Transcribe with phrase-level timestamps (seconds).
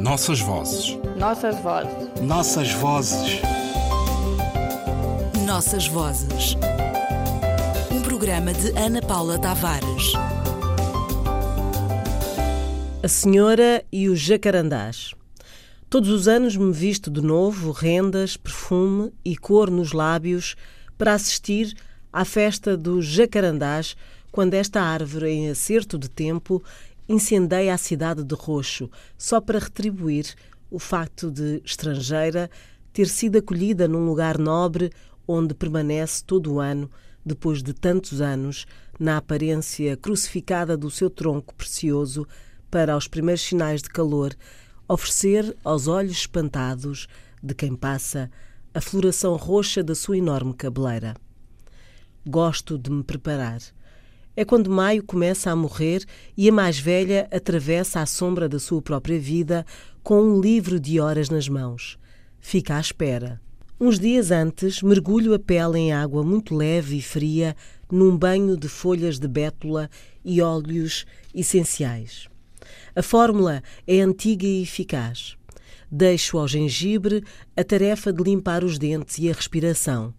[0.00, 0.98] Nossas vozes.
[1.18, 2.22] Nossas vozes.
[2.22, 3.42] Nossas vozes.
[5.44, 6.56] Nossas vozes.
[7.92, 10.14] Um programa de Ana Paula Tavares.
[13.02, 15.12] A Senhora e os Jacarandás.
[15.90, 20.56] Todos os anos me visto de novo, rendas, perfume e cor nos lábios,
[20.96, 21.76] para assistir
[22.10, 23.94] à festa dos jacarandás,
[24.32, 26.62] quando esta árvore, em acerto de tempo,
[27.12, 28.88] incendeia a cidade de roxo,
[29.18, 30.32] só para retribuir
[30.70, 32.48] o facto de, estrangeira,
[32.92, 34.92] ter sido acolhida num lugar nobre
[35.26, 36.88] onde permanece todo o ano,
[37.26, 38.64] depois de tantos anos,
[38.98, 42.26] na aparência crucificada do seu tronco precioso,
[42.70, 44.32] para, aos primeiros sinais de calor,
[44.86, 47.08] oferecer aos olhos espantados
[47.42, 48.30] de quem passa
[48.72, 51.16] a floração roxa da sua enorme cabeleira.
[52.24, 53.60] Gosto de me preparar.
[54.40, 56.02] É quando Maio começa a morrer
[56.34, 59.66] e a mais velha atravessa a sombra da sua própria vida
[60.02, 61.98] com um livro de horas nas mãos.
[62.38, 63.38] Fica à espera.
[63.78, 67.54] Uns dias antes, mergulho a pele em água muito leve e fria
[67.92, 69.90] num banho de folhas de bétula
[70.24, 72.26] e óleos essenciais.
[72.96, 75.36] A fórmula é antiga e eficaz.
[75.92, 77.22] Deixo ao gengibre
[77.54, 80.14] a tarefa de limpar os dentes e a respiração.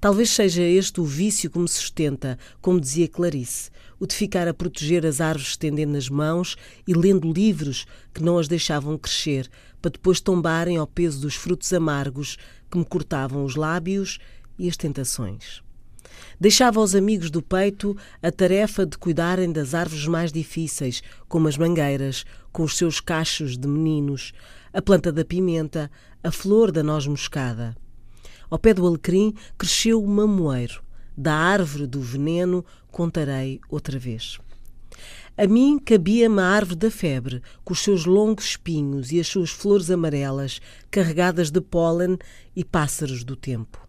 [0.00, 4.54] Talvez seja este o vício que me sustenta, como dizia Clarice, o de ficar a
[4.54, 9.48] proteger as árvores estendendo as mãos e lendo livros que não as deixavam crescer,
[9.80, 12.36] para depois tombarem ao peso dos frutos amargos
[12.70, 14.18] que me cortavam os lábios
[14.58, 15.62] e as tentações.
[16.40, 21.56] Deixava aos amigos do peito a tarefa de cuidarem das árvores mais difíceis, como as
[21.56, 24.32] mangueiras, com os seus cachos de meninos,
[24.72, 25.90] a planta da pimenta,
[26.22, 27.76] a flor da noz moscada.
[28.50, 30.82] Ao pé do alecrim cresceu o mamoeiro.
[31.16, 34.38] Da árvore do veneno contarei outra vez.
[35.36, 39.50] A mim cabia-me a árvore da febre, com os seus longos espinhos e as suas
[39.50, 42.18] flores amarelas, carregadas de pólen
[42.56, 43.87] e pássaros do tempo.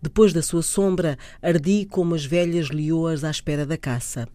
[0.00, 4.28] Depois da sua sombra, ardi como as velhas leoas à espera da caça.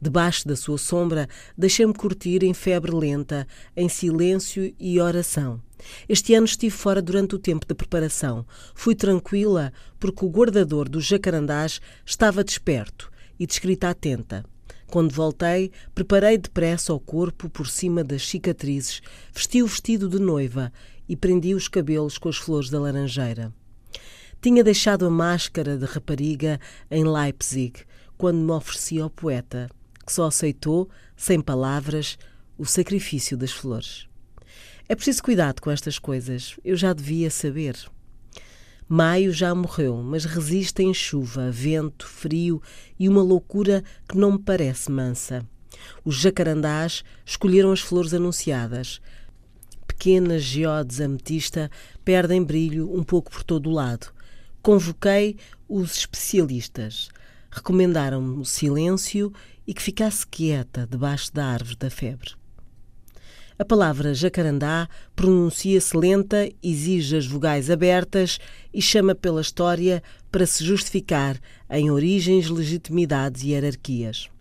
[0.00, 3.46] Debaixo da sua sombra, deixei-me curtir em febre lenta,
[3.76, 5.60] em silêncio e oração.
[6.08, 8.46] Este ano estive fora durante o tempo de preparação.
[8.74, 14.44] Fui tranquila porque o guardador dos jacarandás estava desperto e de escrita atenta.
[14.92, 19.00] Quando voltei, preparei depressa o corpo por cima das cicatrizes,
[19.32, 20.70] vesti o vestido de noiva
[21.08, 23.52] e prendi os cabelos com as flores da laranjeira.
[24.42, 26.58] Tinha deixado a máscara de rapariga
[26.90, 27.84] em Leipzig
[28.18, 29.70] quando me ofereci ao poeta,
[30.04, 32.18] que só aceitou, sem palavras,
[32.58, 34.08] o sacrifício das flores.
[34.88, 37.76] É preciso cuidado com estas coisas, eu já devia saber.
[38.88, 42.60] Maio já morreu, mas resiste em chuva, vento, frio
[42.98, 45.46] e uma loucura que não me parece mansa.
[46.04, 49.00] Os jacarandás escolheram as flores anunciadas.
[49.86, 51.70] Pequenas geodes ametista
[52.04, 54.12] perdem brilho um pouco por todo o lado.
[54.62, 55.36] Convoquei
[55.68, 57.08] os especialistas.
[57.50, 59.32] Recomendaram-me o silêncio
[59.66, 62.30] e que ficasse quieta debaixo da árvore da febre.
[63.58, 68.38] A palavra jacarandá pronuncia-se lenta, exige as vogais abertas
[68.72, 74.31] e chama pela história para se justificar em origens, legitimidades e hierarquias.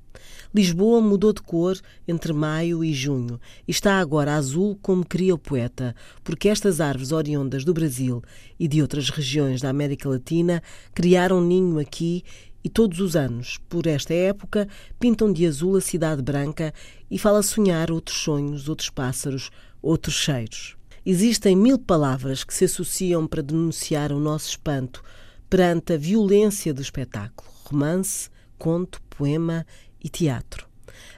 [0.54, 5.38] Lisboa mudou de cor entre maio e junho e está agora azul como queria o
[5.38, 8.22] poeta, porque estas árvores oriundas do Brasil
[8.60, 10.62] e de outras regiões da América Latina
[10.94, 12.24] criaram ninho aqui
[12.64, 14.68] e todos os anos, por esta época,
[15.00, 16.74] pintam de azul a cidade branca
[17.10, 19.50] e fala sonhar outros sonhos, outros pássaros,
[19.82, 20.76] outros cheiros.
[21.04, 25.02] Existem mil palavras que se associam para denunciar o nosso espanto
[25.50, 28.30] perante a violência do espetáculo: romance,
[28.60, 29.66] conto, poema
[30.04, 30.68] e teatro.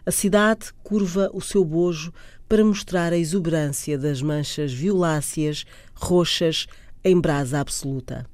[0.05, 2.13] A cidade curva o seu bojo
[2.47, 6.67] para mostrar a exuberância das manchas violáceas, roxas,
[7.03, 8.25] em brasa absoluta.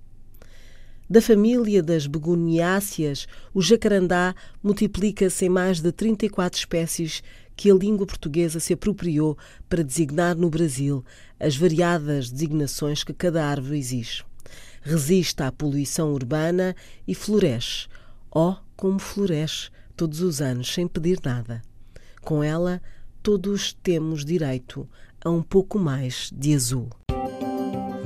[1.09, 7.23] Da família das begoniáceas, o jacarandá multiplica-se em mais de 34 espécies
[7.55, 9.37] que a língua portuguesa se apropriou
[9.67, 11.03] para designar no Brasil
[11.39, 14.23] as variadas designações que cada árvore exige.
[14.81, 16.75] Resiste à poluição urbana
[17.07, 17.87] e floresce.
[18.31, 21.61] Oh, como floresce todos os anos sem pedir nada.
[22.21, 22.81] Com ela,
[23.21, 24.87] todos temos direito
[25.21, 26.87] a um pouco mais de azul.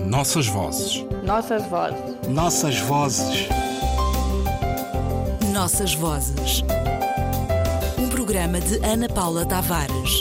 [0.09, 1.05] Nossas vozes.
[1.23, 2.27] Nossas vozes.
[2.27, 3.47] Nossas vozes.
[5.53, 6.63] Nossas vozes.
[7.99, 10.19] Um programa de Ana Paula Tavares.